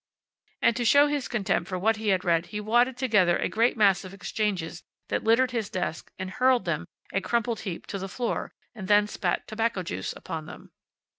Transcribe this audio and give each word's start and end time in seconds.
And 0.63 0.75
to 0.77 0.83
show 0.83 1.05
his 1.05 1.27
contempt 1.27 1.69
for 1.69 1.77
what 1.77 1.97
he 1.97 2.07
had 2.07 2.25
read 2.25 2.47
he 2.47 2.59
wadded 2.59 2.97
together 2.97 3.37
a 3.37 3.47
great 3.47 3.77
mass 3.77 4.03
of 4.03 4.15
exchanges 4.15 4.81
that 5.09 5.23
littered 5.23 5.51
his 5.51 5.69
desk 5.69 6.11
and 6.17 6.31
hurled 6.31 6.65
them, 6.65 6.87
a 7.13 7.21
crumpled 7.21 7.59
heap, 7.59 7.85
to 7.85 7.99
the 7.99 8.09
floor, 8.09 8.51
and 8.73 8.87
then 8.87 9.05
spat 9.05 9.45
tobacco 9.47 9.83
juice 9.83 10.11
upon 10.13 10.47
them. 10.47 10.71